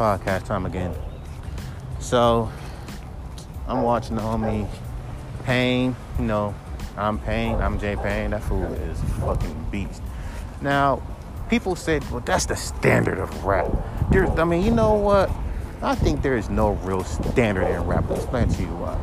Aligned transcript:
podcast 0.00 0.46
time 0.46 0.64
again. 0.64 0.94
So 1.98 2.50
I'm 3.68 3.82
watching 3.82 4.16
the 4.16 4.22
homie 4.22 4.66
Pain. 5.44 5.94
You 6.18 6.24
know, 6.24 6.54
I'm 6.96 7.18
Pain. 7.18 7.56
I'm 7.56 7.78
Jay 7.78 7.96
Pain. 7.96 8.30
That 8.30 8.42
fool 8.42 8.64
is 8.72 8.98
fucking 9.20 9.66
beast. 9.70 10.02
Now, 10.62 11.02
people 11.50 11.76
said, 11.76 12.02
well, 12.10 12.20
that's 12.20 12.46
the 12.46 12.56
standard 12.56 13.18
of 13.18 13.44
rap. 13.44 13.70
There's, 14.10 14.30
I 14.38 14.44
mean, 14.44 14.64
you 14.64 14.70
know 14.70 14.94
what? 14.94 15.30
I 15.82 15.94
think 15.96 16.22
there 16.22 16.38
is 16.38 16.48
no 16.48 16.70
real 16.70 17.04
standard 17.04 17.66
in 17.66 17.82
rap. 17.82 18.04
I'll 18.08 18.16
explain 18.16 18.48
to 18.48 18.62
you 18.62 18.68
why. 18.68 18.98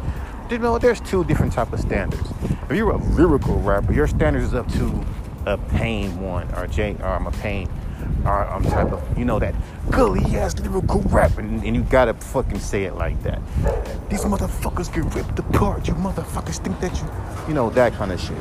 You 0.50 0.58
know, 0.58 0.80
there's 0.80 1.02
two 1.02 1.24
different 1.26 1.54
type 1.54 1.74
of 1.74 1.80
standards. 1.80 2.28
If 2.42 2.76
you're 2.76 2.90
a 2.90 2.98
lyrical 2.98 3.60
rapper, 3.60 3.94
your 3.94 4.08
standards 4.08 4.46
is 4.48 4.54
up 4.56 4.68
to 4.74 5.06
a 5.46 5.60
Pain 5.60 6.20
one 6.22 6.52
or 6.56 6.66
J 6.66 6.96
or 7.02 7.06
I'm 7.06 7.28
a 7.28 7.32
Pain 7.32 7.70
or 8.28 8.46
I'm 8.46 8.64
type 8.64 8.92
of 8.92 9.18
you 9.18 9.26
know 9.26 9.40
that 9.40 9.56
gully 9.90 10.22
ass 10.36 10.60
lyrical 10.60 11.02
rap, 11.04 11.38
and, 11.38 11.64
and 11.64 11.76
you 11.76 11.84
gotta 11.84 12.14
fucking 12.14 12.60
say 12.60 12.84
it 12.84 12.96
like 12.96 13.22
that. 13.24 13.42
These 14.10 14.26
motherfuckers 14.26 14.94
get 14.94 15.06
ripped 15.16 15.40
apart. 15.40 15.88
You 15.88 15.94
motherfuckers 15.94 16.62
think 16.64 16.80
that 16.82 16.96
you, 17.00 17.08
you 17.48 17.54
know, 17.54 17.70
that 17.72 17.94
kind 17.94 18.12
of 18.12 18.20
shit. 18.20 18.38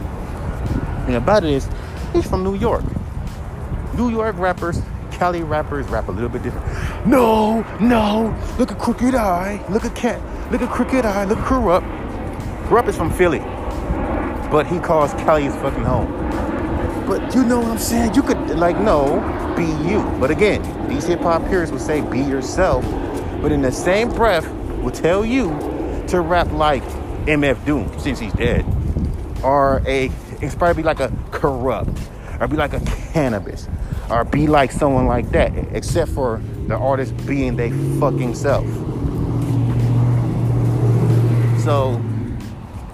And 1.07 1.15
about 1.15 1.45
it 1.45 1.51
is, 1.51 1.69
he's 2.13 2.29
from 2.29 2.43
New 2.43 2.57
York. 2.57 2.85
New 3.97 4.11
York 4.11 4.37
rappers, 4.39 4.83
Cali 5.13 5.43
rappers 5.43 5.87
rap 5.87 6.09
a 6.09 6.13
little 6.13 6.29
bit 6.29 6.43
different. 6.43 6.67
No, 7.07 7.63
no, 7.81 8.37
look 8.59 8.73
at 8.73 8.79
Crooked 8.79 9.15
I, 9.15 9.65
look 9.71 9.85
at 9.85 9.95
Cat, 9.95 10.21
look 10.51 10.63
at 10.63 10.71
Crooked 10.71 11.05
I, 11.05 11.25
look 11.25 11.39
at 11.39 11.45
Kurupt. 11.47 12.67
Kurupt 12.69 12.89
is 12.89 12.97
from 12.97 13.13
Philly, 13.13 13.39
but 14.51 14.67
he 14.67 14.81
calls 14.81 15.13
Cali 15.13 15.45
his 15.45 15.55
fucking 15.57 15.85
home. 15.85 16.26
But 17.07 17.35
you 17.35 17.45
know 17.45 17.61
what 17.61 17.71
I'm 17.71 17.79
saying? 17.79 18.15
You 18.15 18.23
could 18.23 18.51
like 18.51 18.79
no, 18.81 19.21
be 19.57 19.65
you. 19.89 20.03
But 20.19 20.33
again, 20.33 20.89
these 20.89 21.05
hip 21.05 21.21
hop 21.21 21.47
purists 21.47 21.73
will 21.73 21.79
say 21.79 22.01
be 22.01 22.21
yourself, 22.21 22.85
but 23.41 23.53
in 23.53 23.63
the 23.63 23.71
same 23.71 24.09
breath 24.09 24.49
will 24.83 24.91
tell 24.91 25.25
you 25.25 25.51
to 26.09 26.21
rap 26.21 26.51
like 26.51 26.83
MF 27.27 27.65
Doom 27.65 27.97
since 27.99 28.19
he's 28.19 28.33
dead, 28.33 28.65
or 29.45 29.83
a 29.87 30.11
inspire 30.41 30.75
be 30.75 30.83
like 30.83 30.99
a 30.99 31.09
Kurupt, 31.31 31.97
or 32.41 32.49
be 32.49 32.57
like 32.57 32.73
a 32.73 32.81
Canibus, 32.81 33.69
or 34.11 34.25
be 34.25 34.49
like 34.49 34.73
someone 34.73 35.07
like 35.07 35.31
that. 35.31 35.53
Except 35.73 36.11
for 36.11 36.43
the 36.67 36.77
artist 36.77 37.17
being 37.25 37.55
they 37.55 37.71
fucking 38.01 38.35
self. 38.35 38.67
So 41.63 42.03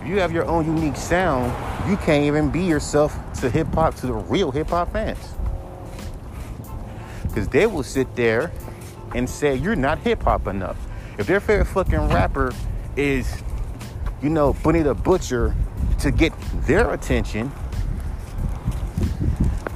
you 0.04 0.18
have 0.20 0.32
your 0.32 0.44
own 0.44 0.66
unique 0.66 0.96
sound, 0.96 1.50
you 1.88 1.96
can't 1.96 2.24
even 2.24 2.50
be 2.50 2.62
yourself 2.62 3.16
to 3.40 3.50
hip 3.50 3.68
hop 3.74 3.94
to 3.96 4.06
the 4.06 4.12
real 4.12 4.50
hip 4.50 4.68
hop 4.68 4.92
fans. 4.92 5.34
Because 7.22 7.48
they 7.48 7.66
will 7.66 7.82
sit 7.82 8.14
there 8.14 8.52
and 9.14 9.28
say 9.28 9.54
you're 9.54 9.76
not 9.76 9.98
hip 9.98 10.22
hop 10.22 10.46
enough. 10.46 10.76
If 11.18 11.26
their 11.26 11.40
favorite 11.40 11.66
fucking 11.66 12.08
rapper 12.08 12.52
is, 12.96 13.42
you 14.22 14.30
know, 14.30 14.52
Benny 14.52 14.82
the 14.82 14.94
Butcher 14.94 15.54
to 16.00 16.10
get 16.10 16.32
their 16.66 16.92
attention, 16.92 17.50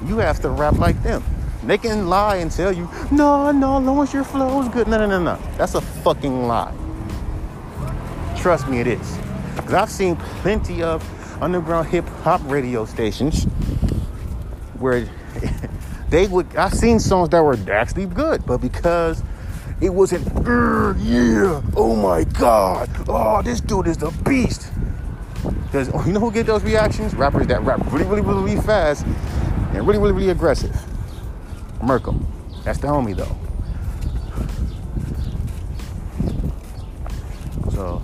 you 0.06 0.18
have 0.18 0.40
to 0.40 0.50
rap 0.50 0.78
like 0.78 1.02
them. 1.02 1.24
They 1.64 1.78
can 1.78 2.08
lie 2.08 2.36
and 2.36 2.50
tell 2.50 2.72
you, 2.72 2.88
no, 3.10 3.50
no, 3.50 3.78
as 3.78 3.84
long 3.84 4.02
as 4.02 4.14
your 4.14 4.22
flow 4.22 4.62
is 4.62 4.68
good. 4.68 4.86
No, 4.86 4.98
no, 4.98 5.06
no, 5.06 5.18
no. 5.18 5.38
That's 5.56 5.74
a 5.74 5.80
fucking 5.80 6.46
lie. 6.46 6.72
Trust 8.36 8.68
me, 8.68 8.78
it 8.78 8.86
is. 8.86 9.18
Because 9.56 9.74
I've 9.74 9.90
seen 9.90 10.16
plenty 10.16 10.82
of 10.82 11.02
underground 11.40 11.88
hip 11.88 12.06
hop 12.22 12.40
radio 12.44 12.84
stations 12.84 13.44
where 14.78 15.08
they 16.10 16.26
would, 16.26 16.54
I've 16.56 16.74
seen 16.74 17.00
songs 17.00 17.30
that 17.30 17.42
were 17.42 17.58
actually 17.70 18.06
good, 18.06 18.44
but 18.46 18.58
because 18.58 19.22
it 19.80 19.90
wasn't, 19.90 20.26
er, 20.46 20.96
yeah, 20.98 21.60
oh 21.76 21.96
my 21.96 22.24
God, 22.24 22.88
oh, 23.08 23.42
this 23.42 23.60
dude 23.60 23.86
is 23.86 23.98
the 23.98 24.10
beast. 24.24 24.70
Because 25.64 25.90
oh, 25.92 26.04
you 26.06 26.12
know 26.12 26.20
who 26.20 26.32
get 26.32 26.46
those 26.46 26.62
reactions? 26.64 27.14
Rappers 27.14 27.46
that 27.48 27.62
rap 27.62 27.80
really, 27.92 28.04
really, 28.04 28.22
really, 28.22 28.42
really 28.42 28.62
fast 28.62 29.04
and 29.04 29.86
really, 29.86 29.98
really, 29.98 30.12
really 30.12 30.30
aggressive. 30.30 30.74
Merkel. 31.82 32.18
That's 32.64 32.78
the 32.78 32.88
homie 32.88 33.14
though. 33.14 33.36
So, 37.70 38.02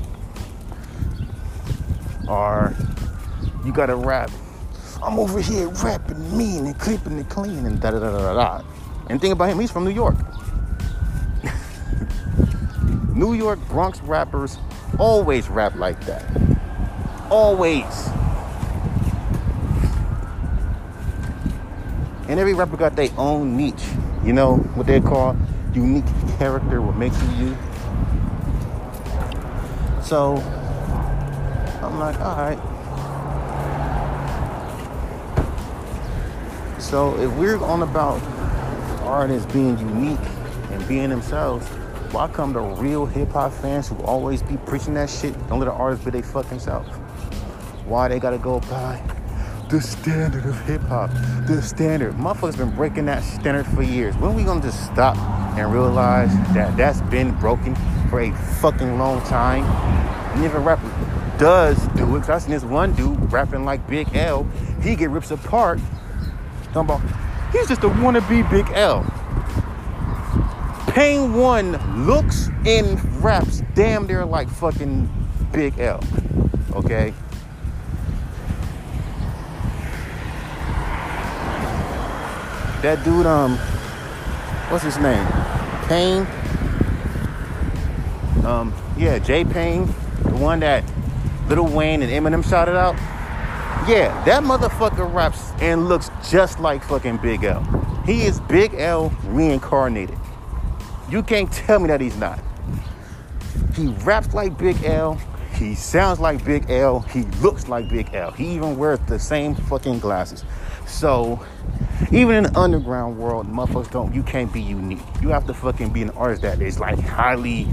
or 2.29 2.77
you 3.65 3.73
gotta 3.73 3.95
rap. 3.95 4.31
I'm 5.03 5.19
over 5.19 5.41
here 5.41 5.69
rapping 5.69 6.37
mean 6.37 6.67
and 6.67 6.79
clipping 6.79 7.15
and 7.15 7.29
clean 7.29 7.67
and 7.67 7.81
da 7.81 7.91
da 7.91 7.99
da 7.99 8.11
da 8.11 8.35
da. 8.35 8.65
And 9.09 9.21
think 9.21 9.33
about 9.33 9.49
him, 9.51 9.59
he's 9.59 9.71
from 9.71 9.85
New 9.85 9.91
York. 9.91 10.15
New 13.15 13.35
York 13.35 13.59
Bronx 13.69 14.01
rappers 14.03 14.59
always 14.99 15.49
rap 15.49 15.75
like 15.75 16.05
that. 16.07 16.25
Always. 17.31 18.09
And 22.29 22.39
every 22.39 22.55
rapper 22.55 22.77
got 22.77 22.97
their 22.97 23.11
own 23.19 23.57
niche. 23.57 23.85
You 24.25 24.33
know 24.33 24.57
what 24.57 24.87
they 24.87 25.01
call 25.01 25.37
unique 25.75 26.05
character, 26.39 26.81
what 26.81 26.97
makes 26.97 27.21
you 27.23 27.47
you. 27.47 27.57
So 30.03 30.37
I'm 31.83 31.99
like, 31.99 32.21
all 32.21 32.37
right. 32.37 32.72
So 36.83 37.19
if 37.19 37.33
we're 37.39 37.57
on 37.63 37.83
about 37.83 38.21
artists 39.03 39.51
being 39.53 39.79
unique 39.79 40.19
and 40.71 40.87
being 40.89 41.09
themselves, 41.09 41.67
why 42.13 42.29
come 42.29 42.53
the 42.53 42.61
real 42.61 43.07
hip 43.07 43.31
hop 43.31 43.53
fans 43.53 43.89
who 43.89 43.97
always 44.03 44.43
be 44.43 44.57
preaching 44.59 44.93
that 44.95 45.09
shit 45.09 45.33
don't 45.49 45.61
let 45.61 45.67
the 45.67 45.73
artists 45.73 46.05
be 46.05 46.11
their 46.11 46.23
fucking 46.23 46.59
self? 46.59 46.85
Why 47.87 48.09
they 48.09 48.19
gotta 48.19 48.37
go 48.37 48.61
by 48.61 49.01
the 49.71 49.81
standard 49.81 50.45
of 50.45 50.61
hip 50.67 50.83
hop? 50.83 51.11
The 51.47 51.63
standard. 51.63 52.15
Motherfuckers 52.15 52.59
been 52.59 52.75
breaking 52.75 53.07
that 53.07 53.23
standard 53.23 53.67
for 53.69 53.83
years. 53.83 54.15
When 54.17 54.35
we 54.35 54.43
gonna 54.43 54.61
just 54.61 54.85
stop 54.85 55.17
and 55.57 55.73
realize 55.73 56.35
that 56.53 56.77
that's 56.77 57.01
been 57.03 57.33
broken 57.39 57.75
for 58.11 58.21
a 58.21 58.33
fucking 58.61 58.99
long 58.99 59.23
time? 59.23 59.65
And 60.35 60.45
if 60.45 60.53
a 60.53 60.59
rapper 60.59 60.91
does 61.39 61.79
do 61.97 62.17
it, 62.17 62.21
cause 62.21 62.31
I 62.31 62.39
seen 62.41 62.51
this 62.51 62.65
one 62.65 62.93
dude 62.95 63.33
rapping 63.33 63.65
like 63.65 63.87
Big 63.89 64.15
L, 64.15 64.45
he 64.83 64.97
get 64.97 65.11
ripped 65.11 65.31
apart. 65.31 65.79
About, 66.75 67.01
he's 67.53 67.69
just 67.69 67.83
a 67.83 67.89
wannabe 67.89 68.49
Big 68.51 68.67
L. 68.73 69.05
Pain 70.89 71.35
One 71.35 72.07
looks 72.07 72.49
and 72.67 73.23
raps 73.23 73.63
damn 73.75 74.07
near 74.07 74.25
like 74.25 74.49
fucking 74.49 75.09
Big 75.53 75.79
L. 75.79 76.03
Okay? 76.75 77.13
That 82.83 83.05
dude, 83.05 83.27
um, 83.27 83.57
what's 84.69 84.83
his 84.83 84.99
name? 84.99 85.27
Pain. 85.87 86.27
Um, 88.45 88.75
yeah, 88.97 89.19
Jay 89.19 89.45
Pain, 89.45 89.87
the 90.25 90.37
one 90.37 90.61
that 90.61 90.85
Lil 91.49 91.67
Wayne 91.69 92.03
and 92.03 92.11
Eminem 92.11 92.45
shouted 92.49 92.77
out. 92.77 92.97
Yeah, 93.89 94.23
that 94.27 94.45
motherfucker 94.45 95.13
raps 95.13 95.51
and 95.61 95.89
looks 95.89 96.09
just 96.31 96.61
like 96.61 96.85
fucking 96.85 97.17
Big 97.17 97.43
L. 97.43 97.65
He 98.07 98.23
is 98.23 98.39
Big 98.43 98.75
L 98.75 99.09
reincarnated. 99.25 100.17
You 101.11 101.25
can't 101.25 101.51
tell 101.53 101.81
me 101.81 101.89
that 101.89 102.01
he's 102.01 102.17
not. 102.17 102.39
He 103.75 103.89
raps 104.05 104.35
like 104.35 104.57
Big 104.57 104.85
L. 104.85 105.21
He 105.55 105.75
sounds 105.75 106.21
like 106.21 106.45
Big 106.45 106.71
L. 106.71 107.01
He 107.01 107.23
looks 107.43 107.67
like 107.67 107.89
Big 107.89 108.15
L. 108.15 108.31
He 108.31 108.55
even 108.55 108.77
wears 108.77 109.01
the 109.09 109.19
same 109.19 109.57
fucking 109.57 109.99
glasses. 109.99 110.45
So, 110.87 111.45
even 112.13 112.37
in 112.37 112.43
the 112.45 112.59
underground 112.59 113.19
world, 113.19 113.49
motherfuckers 113.49 113.91
don't, 113.91 114.15
you 114.15 114.23
can't 114.23 114.53
be 114.53 114.61
unique. 114.61 115.01
You 115.21 115.31
have 115.31 115.47
to 115.49 115.55
fucking 115.55 115.91
be 115.91 116.03
an 116.03 116.11
artist 116.11 116.43
that 116.43 116.63
is 116.63 116.79
like 116.79 117.01
highly, 117.01 117.67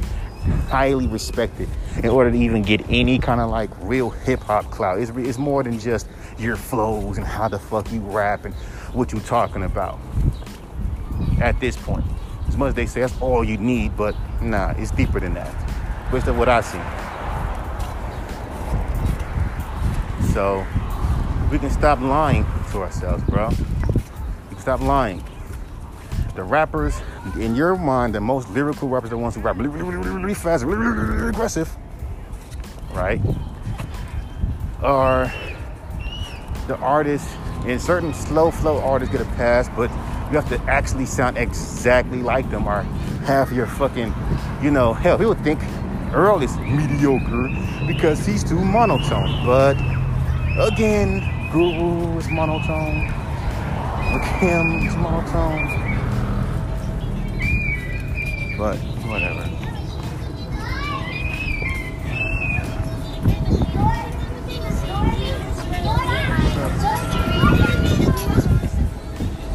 highly 0.49 1.07
respected 1.07 1.69
in 2.03 2.09
order 2.09 2.31
to 2.31 2.37
even 2.37 2.61
get 2.61 2.81
any 2.89 3.19
kind 3.19 3.41
of 3.41 3.49
like 3.49 3.69
real 3.81 4.09
hip 4.09 4.41
hop 4.41 4.69
clout. 4.71 4.99
It's, 4.99 5.11
it's 5.15 5.37
more 5.37 5.63
than 5.63 5.79
just 5.79 6.07
your 6.37 6.55
flows 6.55 7.17
and 7.17 7.25
how 7.25 7.47
the 7.47 7.59
fuck 7.59 7.91
you 7.91 8.01
rap 8.01 8.45
and 8.45 8.53
what 8.93 9.11
you're 9.11 9.21
talking 9.21 9.63
about 9.63 9.99
at 11.41 11.59
this 11.59 11.75
point. 11.77 12.05
As 12.47 12.57
much 12.57 12.69
as 12.69 12.75
they 12.75 12.85
say 12.85 13.01
that's 13.01 13.19
all 13.21 13.43
you 13.43 13.57
need, 13.57 13.95
but 13.95 14.15
nah, 14.41 14.73
it's 14.77 14.91
deeper 14.91 15.19
than 15.19 15.33
that. 15.35 15.53
Based 16.11 16.27
on 16.27 16.37
what 16.37 16.49
I 16.49 16.61
see. 16.61 16.79
So 20.33 20.65
we 21.51 21.59
can 21.59 21.69
stop 21.69 21.99
lying 21.99 22.45
to 22.71 22.79
ourselves, 22.79 23.23
bro. 23.23 23.49
Stop 24.59 24.81
lying. 24.81 25.23
The 26.39 26.45
rappers, 26.45 27.01
in 27.37 27.53
your 27.53 27.75
mind, 27.75 28.15
the 28.15 28.21
most 28.21 28.49
lyrical 28.51 28.87
rappers 28.87 29.09
the 29.09 29.17
ones 29.17 29.35
who 29.35 29.41
rap 29.41 29.57
really, 29.57 29.67
really, 29.67 29.97
really, 29.97 30.21
really 30.21 30.33
fast, 30.33 30.63
really, 30.63 30.85
really, 30.85 31.17
really 31.17 31.27
aggressive, 31.27 31.69
right? 32.93 33.19
Are 34.81 35.29
the 36.67 36.77
artists. 36.77 37.29
and 37.65 37.81
certain 37.81 38.13
slow 38.13 38.51
flow 38.51 38.79
artists 38.79 39.11
get 39.11 39.19
a 39.21 39.29
pass, 39.31 39.67
but 39.75 39.91
you 40.31 40.39
have 40.39 40.47
to 40.47 40.57
actually 40.71 41.05
sound 41.05 41.37
exactly 41.37 42.21
like 42.21 42.49
them 42.51 42.69
or 42.69 42.83
have 43.25 43.51
your 43.51 43.67
fucking, 43.67 44.13
you 44.61 44.71
know, 44.71 44.93
hell, 44.93 45.17
people 45.17 45.33
think 45.33 45.59
Earl 46.13 46.41
is 46.41 46.55
mediocre 46.59 47.49
because 47.85 48.25
he's 48.25 48.45
too 48.45 48.63
monotone. 48.63 49.45
But 49.45 49.75
again, 50.57 51.19
Guru 51.51 52.17
is 52.17 52.29
monotone. 52.29 53.09
Rakim 54.13 54.87
is 54.87 54.95
monotone. 54.95 55.88
But 58.59 58.75
whatever. 59.07 59.43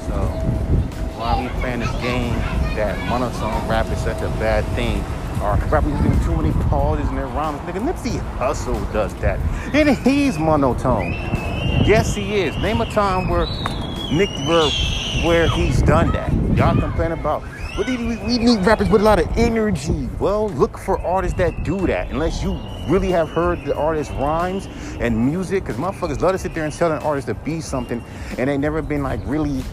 So, 0.07 0.17
while 1.19 1.43
we 1.43 1.49
playing 1.61 1.81
this 1.81 1.91
game, 2.01 2.33
that 2.77 2.99
monotone 3.11 3.69
rap 3.69 3.85
is 3.93 3.99
such 3.99 4.23
a 4.23 4.29
bad 4.41 4.65
thing. 4.75 5.05
Or 5.43 5.57
rappers 5.69 5.93
using 5.93 6.25
too 6.25 6.35
many 6.41 6.53
pauses 6.71 7.07
in 7.11 7.17
their 7.17 7.27
rhymes. 7.27 7.61
Nigga, 7.69 7.87
Nipsey 7.87 8.19
Hussle 8.39 8.91
does 8.95 9.15
that. 9.17 9.39
And 9.75 9.91
he's 9.99 10.39
monotone. 10.39 11.13
Yes, 11.85 12.15
he 12.15 12.37
is. 12.37 12.57
Name 12.57 12.81
a 12.81 12.91
time 12.91 13.29
where 13.29 13.45
Nick 14.11 14.31
where, 14.49 14.71
where 15.27 15.47
he's 15.49 15.83
done 15.83 16.11
that. 16.13 16.33
Y'all 16.57 16.75
complain 16.81 17.13
about 17.13 17.43
but 17.77 17.89
we, 17.89 17.97
we 17.97 18.39
need 18.39 18.65
rappers 18.65 18.89
with 18.89 19.01
a 19.01 19.05
lot 19.05 19.19
of 19.19 19.27
energy. 19.37 20.09
Well, 20.21 20.49
look 20.51 20.79
for 20.79 20.99
artists 21.01 21.37
that 21.39 21.65
do 21.65 21.87
that. 21.89 22.11
Unless 22.11 22.43
you 22.43 22.59
really 22.89 23.11
have 23.11 23.29
heard 23.29 23.65
the 23.65 23.75
artist's 23.75 24.13
rhymes 24.15 24.69
and 25.01 25.27
music, 25.27 25.65
because 25.65 25.77
motherfuckers 25.77 26.21
love 26.21 26.33
to 26.33 26.39
sit 26.39 26.55
there 26.55 26.65
and 26.65 26.73
tell 26.73 26.93
an 26.93 27.03
artist 27.03 27.27
to 27.27 27.35
be 27.35 27.61
something, 27.61 28.03
and 28.39 28.49
they 28.49 28.57
never 28.57 28.81
been 28.81 29.03
like 29.03 29.21
really 29.25 29.65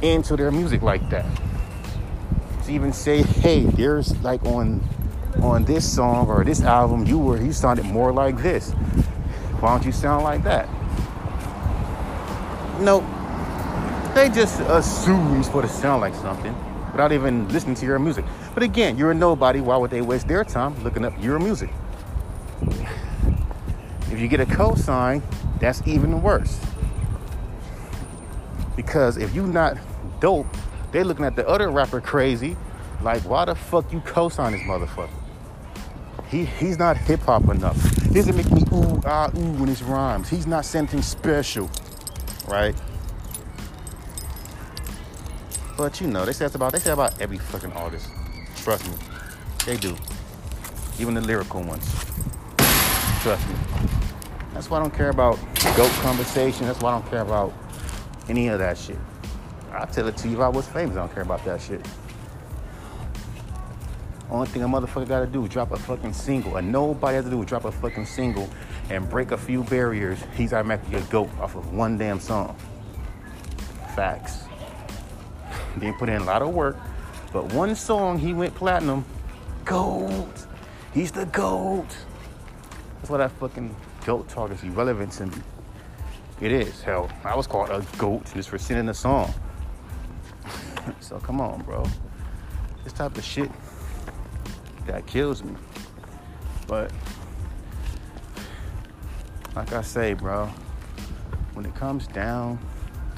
into 0.00 0.36
their 0.36 0.50
music 0.50 0.82
like 0.82 1.08
that 1.10 1.26
to 2.64 2.72
even 2.72 2.92
say, 2.92 3.22
hey, 3.22 3.64
there's 3.64 4.16
like 4.22 4.42
on 4.44 4.82
on 5.42 5.64
this 5.64 5.90
song 5.90 6.28
or 6.28 6.42
this 6.42 6.62
album, 6.62 7.04
you 7.04 7.18
were 7.18 7.40
you 7.40 7.52
sounded 7.52 7.84
more 7.84 8.12
like 8.12 8.38
this. 8.38 8.70
Why 9.60 9.76
don't 9.76 9.84
you 9.84 9.92
sound 9.92 10.24
like 10.24 10.42
that? 10.44 10.68
Nope. 12.80 13.04
They 14.14 14.30
just 14.30 14.60
assume 14.60 15.34
you're 15.34 15.42
supposed 15.42 15.68
to 15.68 15.72
sound 15.72 16.00
like 16.00 16.14
something 16.14 16.54
without 16.92 17.12
even 17.12 17.48
listening 17.48 17.74
to 17.76 17.86
your 17.86 17.98
music. 17.98 18.24
But 18.54 18.62
again, 18.62 18.96
you're 18.96 19.10
a 19.10 19.14
nobody. 19.14 19.60
Why 19.60 19.76
would 19.76 19.90
they 19.90 20.00
waste 20.00 20.28
their 20.28 20.44
time 20.44 20.82
looking 20.82 21.04
up 21.04 21.12
your 21.22 21.38
music? 21.38 21.70
If 24.10 24.20
you 24.20 24.28
get 24.28 24.40
a 24.40 24.46
cosign, 24.46 25.22
that's 25.60 25.82
even 25.86 26.22
worse. 26.22 26.60
Because 28.76 29.16
if 29.16 29.34
you're 29.34 29.46
not 29.46 29.76
dope, 30.20 30.46
they 30.92 31.02
looking 31.02 31.24
at 31.24 31.36
the 31.36 31.46
other 31.48 31.70
rapper 31.70 32.00
crazy, 32.00 32.56
like 33.02 33.22
why 33.22 33.44
the 33.44 33.54
fuck 33.54 33.92
you 33.92 34.00
co-sign 34.00 34.52
this 34.52 34.62
motherfucker? 34.62 35.10
He 36.28 36.44
he's 36.44 36.78
not 36.78 36.96
hip 36.96 37.20
hop 37.20 37.48
enough. 37.48 37.80
He 38.02 38.14
doesn't 38.14 38.36
make 38.36 38.50
me 38.50 38.62
ooh 38.72 39.00
ah 39.04 39.30
ooh 39.36 39.52
when 39.52 39.68
his 39.68 39.82
rhymes. 39.82 40.28
He's 40.28 40.46
not 40.46 40.64
something 40.64 41.02
special, 41.02 41.70
right? 42.48 42.74
But 45.76 46.00
you 46.00 46.06
know, 46.06 46.24
they 46.24 46.32
say 46.32 46.46
about 46.46 46.72
they 46.72 46.78
say 46.78 46.92
about 46.92 47.20
every 47.20 47.38
fucking 47.38 47.72
artist. 47.72 48.08
Trust 48.56 48.88
me, 48.88 48.94
they 49.66 49.76
do. 49.76 49.94
Even 50.98 51.14
the 51.14 51.20
lyrical 51.20 51.62
ones. 51.62 51.86
Trust 53.22 53.46
me. 53.48 53.54
That's 54.54 54.70
why 54.70 54.78
I 54.78 54.80
don't 54.80 54.94
care 54.94 55.10
about 55.10 55.38
goat 55.76 55.90
conversation. 56.00 56.66
That's 56.66 56.80
why 56.80 56.92
I 56.92 56.98
don't 56.98 57.10
care 57.10 57.20
about 57.20 57.52
any 58.28 58.48
of 58.48 58.58
that 58.58 58.78
shit. 58.78 58.96
I'll 59.70 59.86
tell 59.86 60.08
it 60.08 60.16
to 60.18 60.28
you 60.28 60.36
if 60.36 60.40
I 60.40 60.48
was 60.48 60.66
famous. 60.66 60.96
I 60.96 61.00
don't 61.00 61.12
care 61.12 61.22
about 61.22 61.44
that 61.44 61.60
shit. 61.60 61.86
Only 64.30 64.46
thing 64.46 64.62
a 64.62 64.66
motherfucker 64.66 65.06
gotta 65.06 65.26
do 65.26 65.44
is 65.44 65.50
drop 65.50 65.72
a 65.72 65.76
fucking 65.76 66.14
single. 66.14 66.56
And 66.56 66.72
nobody 66.72 67.16
has 67.16 67.26
to 67.26 67.30
do 67.30 67.40
is 67.42 67.46
drop 67.46 67.66
a 67.66 67.72
fucking 67.72 68.06
single 68.06 68.48
and 68.88 69.08
break 69.10 69.30
a 69.30 69.36
few 69.36 69.62
barriers. 69.64 70.18
He's 70.34 70.54
automatically 70.54 70.98
a 70.98 71.02
GOAT 71.02 71.28
off 71.38 71.54
of 71.54 71.74
one 71.74 71.98
damn 71.98 72.18
song. 72.18 72.56
Facts. 73.94 74.45
Didn't 75.78 75.98
put 75.98 76.08
in 76.08 76.22
a 76.22 76.24
lot 76.24 76.42
of 76.42 76.54
work, 76.54 76.76
but 77.32 77.52
one 77.52 77.74
song 77.74 78.18
he 78.18 78.32
went 78.32 78.54
platinum. 78.54 79.04
Gold. 79.64 80.46
He's 80.94 81.12
the 81.12 81.26
gold. 81.26 81.86
That's 82.96 83.10
why 83.10 83.18
that 83.18 83.32
fucking 83.32 83.74
GOAT 84.04 84.28
talk 84.28 84.50
is 84.50 84.62
irrelevant 84.62 85.12
to 85.12 85.26
me. 85.26 85.36
It 86.40 86.52
is. 86.52 86.82
Hell, 86.82 87.10
I 87.24 87.34
was 87.34 87.46
called 87.46 87.70
a 87.70 87.84
GOAT 87.98 88.24
just 88.34 88.48
for 88.48 88.58
singing 88.58 88.88
a 88.88 88.94
song. 88.94 89.32
so 91.00 91.18
come 91.18 91.40
on, 91.40 91.62
bro. 91.62 91.84
This 92.84 92.92
type 92.92 93.16
of 93.16 93.24
shit 93.24 93.50
that 94.86 95.06
kills 95.06 95.42
me. 95.42 95.54
But 96.66 96.92
like 99.54 99.72
I 99.72 99.82
say, 99.82 100.14
bro, 100.14 100.46
when 101.54 101.64
it 101.64 101.74
comes 101.74 102.06
down 102.06 102.58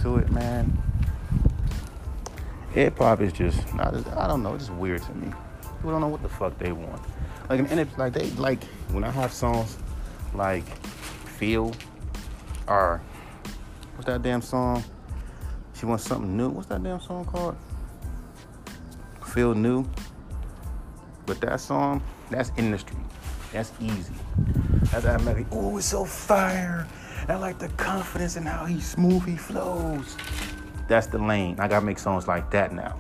to 0.02 0.16
it, 0.16 0.31
man, 0.31 0.77
hip 2.73 2.99
hop 2.99 3.20
is 3.20 3.32
just 3.32 3.75
not. 3.75 3.94
I 4.17 4.26
don't 4.26 4.43
know. 4.43 4.55
It's 4.55 4.67
just 4.67 4.79
weird 4.79 5.03
to 5.03 5.15
me. 5.15 5.32
People 5.76 5.93
don't 5.93 6.00
know 6.00 6.09
what 6.09 6.23
the 6.23 6.29
fuck 6.29 6.59
they 6.59 6.73
want. 6.73 7.00
Like, 7.49 7.61
and 7.61 7.81
it, 7.81 7.88
like 7.99 8.12
they 8.12 8.31
like 8.32 8.62
when 8.91 9.05
I 9.05 9.11
have 9.11 9.32
songs 9.32 9.79
like 10.35 10.65
"Feel" 11.38 11.73
or 12.67 13.00
what's 13.94 14.06
that 14.06 14.23
damn 14.23 14.43
song? 14.43 14.85
She 15.75 15.87
wants 15.87 16.05
something 16.05 16.37
new. 16.37 16.49
What's 16.49 16.69
that 16.69 16.82
damn 16.82 17.00
song 17.00 17.25
called? 17.25 17.56
Feel 19.25 19.55
new. 19.55 19.87
But 21.26 21.41
that 21.43 21.61
song, 21.61 22.03
that's 22.31 22.50
industry. 22.56 22.97
That's 23.53 23.73
easy. 23.81 24.15
That's 24.91 25.06
automatic. 25.06 25.47
Oh, 25.53 25.76
it's 25.79 25.87
so 25.87 26.05
fire. 26.05 26.87
I 27.29 27.37
like 27.37 27.59
the 27.59 27.69
confidence 27.70 28.37
and 28.37 28.49
how 28.49 28.65
he 28.65 28.81
smooth 28.81 29.26
he 29.26 29.37
flows. 29.37 30.17
That's 30.88 31.06
the 31.06 31.19
lane. 31.19 31.61
I 31.61 31.69
gotta 31.69 31.85
make 31.85 31.99
songs 31.99 32.26
like 32.26 32.50
that 32.50 32.73
now. 32.73 32.99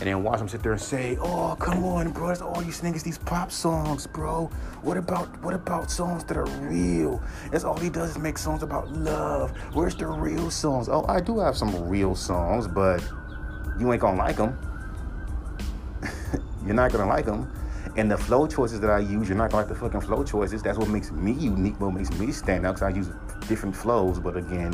And 0.00 0.08
then 0.08 0.22
watch 0.22 0.38
them 0.38 0.48
sit 0.48 0.62
there 0.62 0.72
and 0.72 0.80
say, 0.80 1.18
"Oh, 1.20 1.54
come 1.60 1.84
on, 1.84 2.10
bro! 2.10 2.28
That's 2.28 2.40
all 2.40 2.60
these 2.62 2.80
niggas, 2.80 3.02
these 3.02 3.18
pop 3.18 3.52
songs, 3.52 4.06
bro. 4.06 4.50
What 4.82 4.96
about 4.96 5.28
what 5.42 5.52
about 5.52 5.90
songs 5.90 6.24
that 6.24 6.38
are 6.38 6.46
real? 6.46 7.22
That's 7.50 7.64
all 7.64 7.78
he 7.78 7.90
does 7.90 8.10
is 8.10 8.18
make 8.18 8.38
songs 8.38 8.62
about 8.62 8.90
love. 8.90 9.50
Where's 9.74 9.94
the 9.94 10.06
real 10.06 10.50
songs? 10.50 10.88
Oh, 10.88 11.04
I 11.06 11.20
do 11.20 11.38
have 11.38 11.54
some 11.54 11.86
real 11.86 12.14
songs, 12.14 12.66
but 12.66 13.06
you 13.78 13.92
ain't 13.92 14.00
gonna 14.00 14.16
like 14.16 14.36
them. 14.36 14.58
you're 16.64 16.74
not 16.74 16.92
gonna 16.92 17.06
like 17.06 17.26
them. 17.26 17.52
And 17.96 18.10
the 18.10 18.16
flow 18.16 18.46
choices 18.46 18.80
that 18.80 18.90
I 18.90 19.00
use, 19.00 19.28
you're 19.28 19.36
not 19.36 19.50
gonna 19.50 19.64
like 19.64 19.68
the 19.68 19.78
fucking 19.78 20.00
flow 20.00 20.24
choices. 20.24 20.62
That's 20.62 20.78
what 20.78 20.88
makes 20.88 21.10
me 21.10 21.32
unique, 21.32 21.78
what 21.78 21.92
makes 21.92 22.10
me 22.12 22.32
stand 22.32 22.66
out, 22.66 22.76
because 22.76 22.94
I 22.94 22.96
use 22.96 23.10
different 23.48 23.76
flows, 23.76 24.18
but 24.18 24.36
again, 24.36 24.72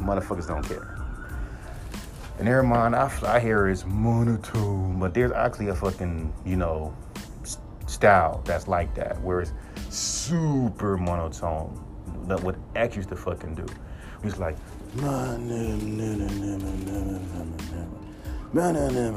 motherfuckers 0.00 0.48
don't 0.48 0.62
care. 0.62 0.96
And 2.38 2.46
never 2.46 2.62
mind, 2.62 2.96
I, 2.96 3.10
I 3.26 3.38
hear 3.38 3.68
it's 3.68 3.84
monotone, 3.84 4.98
but 4.98 5.12
there's 5.12 5.32
actually 5.32 5.68
a 5.68 5.74
fucking, 5.74 6.32
you 6.44 6.56
know, 6.56 6.94
style 7.86 8.40
that's 8.44 8.66
like 8.66 8.94
that, 8.94 9.20
where 9.20 9.40
it's 9.40 9.52
super 9.90 10.96
monotone. 10.96 11.84
That 12.26 12.42
What 12.42 12.56
X 12.74 12.96
used 12.96 13.08
to 13.10 13.16
fucking 13.16 13.56
do. 13.56 13.66
He's 14.22 14.38
like, 14.38 14.56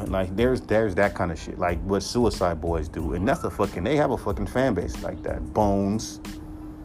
like 0.10 0.36
there's 0.36 0.62
there's 0.62 0.96
that 0.96 1.16
kind 1.16 1.32
of 1.32 1.40
shit, 1.40 1.58
like 1.58 1.82
what 1.82 2.04
Suicide 2.04 2.62
Boys 2.62 2.88
do, 2.88 3.14
and 3.14 3.28
that's 3.28 3.44
a 3.44 3.50
fucking 3.50 3.84
they 3.84 3.96
have 3.96 4.12
a 4.12 4.18
fucking 4.18 4.48
fan 4.48 4.74
base 4.74 5.02
like 5.02 5.24
that. 5.24 5.54
Bones, 5.54 6.20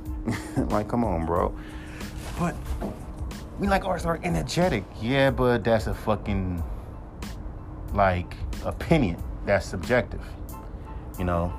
like 0.56 0.88
come 0.88 1.04
on, 1.04 1.26
bro. 1.26 1.54
But 2.38 2.54
we 3.58 3.66
like 3.66 3.84
artists 3.84 4.06
are 4.06 4.20
energetic, 4.22 4.84
yeah, 5.00 5.30
but 5.30 5.64
that's 5.64 5.86
a 5.86 5.94
fucking 5.94 6.62
like 7.92 8.36
opinion. 8.64 9.22
That's 9.46 9.66
subjective, 9.66 10.22
you 11.18 11.24
know. 11.24 11.52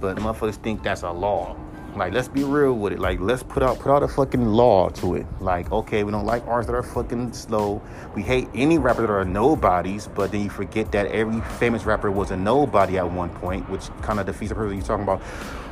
But 0.00 0.16
motherfuckers 0.16 0.56
think 0.56 0.82
that's 0.82 1.02
a 1.02 1.10
law. 1.10 1.56
Like, 1.96 2.12
let's 2.12 2.28
be 2.28 2.44
real 2.44 2.74
with 2.74 2.92
it. 2.92 3.00
Like, 3.00 3.18
let's 3.20 3.42
put 3.42 3.62
out 3.62 3.78
put 3.78 3.90
out 3.92 4.02
a 4.02 4.08
fucking 4.08 4.44
law 4.44 4.88
to 4.90 5.16
it. 5.16 5.26
Like, 5.40 5.72
okay, 5.72 6.04
we 6.04 6.12
don't 6.12 6.24
like 6.24 6.46
artists 6.46 6.70
that 6.70 6.76
are 6.76 6.82
fucking 6.82 7.32
slow. 7.32 7.82
We 8.14 8.22
hate 8.22 8.48
any 8.54 8.78
rapper 8.78 9.02
that 9.02 9.10
are 9.10 9.24
nobodies. 9.24 10.08
But 10.08 10.30
then 10.30 10.42
you 10.42 10.50
forget 10.50 10.92
that 10.92 11.06
every 11.06 11.40
famous 11.58 11.84
rapper 11.84 12.10
was 12.10 12.30
a 12.30 12.36
nobody 12.36 12.96
at 12.98 13.10
one 13.10 13.30
point, 13.30 13.68
which 13.68 13.88
kind 14.02 14.20
of 14.20 14.26
defeats 14.26 14.50
the 14.50 14.54
purpose 14.54 14.76
you're 14.76 14.84
talking 14.84 15.02
about. 15.02 15.20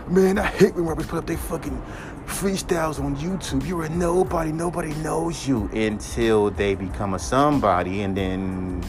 Man, 0.09 0.39
I 0.39 0.47
hate 0.47 0.75
when 0.75 0.87
rappers 0.87 1.07
put 1.07 1.19
up 1.19 1.27
their 1.27 1.37
fucking 1.37 1.81
freestyles 2.29 3.03
on 3.03 3.17
YouTube. 3.17 3.67
You're 3.67 3.85
a 3.85 3.89
nobody. 3.89 4.53
Nobody 4.53 4.95
knows 4.97 5.49
you 5.49 5.69
until 5.73 6.51
they 6.51 6.75
become 6.75 7.15
a 7.15 7.19
somebody, 7.19 8.03
and 8.03 8.17
then 8.17 8.83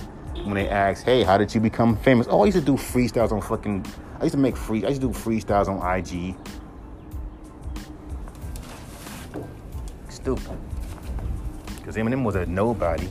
when 0.43 0.55
they 0.55 0.69
ask, 0.69 1.03
"Hey, 1.03 1.24
how 1.24 1.38
did 1.38 1.55
you 1.55 1.62
become 1.62 1.96
famous?" 1.98 2.27
Oh, 2.29 2.41
I 2.41 2.46
used 2.46 2.58
to 2.58 2.63
do 2.63 2.74
freestyles 2.74 3.31
on 3.31 3.41
fucking. 3.41 3.86
I 4.19 4.24
used 4.24 4.36
to 4.36 4.41
make 4.41 4.58
free. 4.58 4.86
I 4.86 4.89
used 4.89 5.01
to 5.01 5.08
do 5.08 5.13
freestyles 5.13 5.67
on 5.67 5.79
IG 5.98 6.36
stupid. 10.19 10.58
Because 11.77 11.96
Eminem 11.96 12.24
was 12.24 12.36
a 12.36 12.46
nobody. 12.46 13.08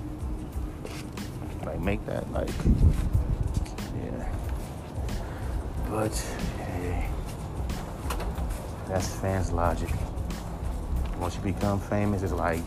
Like, 1.64 1.80
make 1.80 2.04
that, 2.06 2.30
like, 2.32 2.50
yeah. 3.96 4.28
But, 5.90 6.12
that's 8.88 9.14
fans' 9.16 9.52
logic. 9.52 9.90
Once 11.20 11.36
you 11.36 11.42
become 11.42 11.78
famous, 11.78 12.22
it's 12.22 12.32
like 12.32 12.62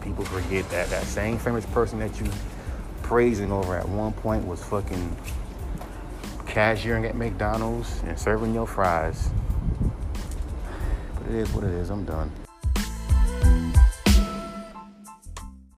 people 0.00 0.24
forget 0.24 0.68
that 0.70 0.88
that 0.88 1.04
same 1.04 1.38
famous 1.38 1.66
person 1.66 1.98
that 1.98 2.18
you 2.20 2.26
praising 3.02 3.52
over 3.52 3.76
at 3.76 3.88
one 3.88 4.12
point 4.12 4.46
was 4.46 4.62
fucking 4.64 5.16
cashiering 6.46 7.06
at 7.06 7.14
McDonald's 7.14 8.02
and 8.04 8.18
serving 8.18 8.54
your 8.54 8.66
fries. 8.66 9.30
But 11.14 11.26
it 11.28 11.34
is 11.34 11.52
what 11.52 11.64
it 11.64 11.70
is. 11.70 11.90
I'm 11.90 12.04
done. 12.04 12.32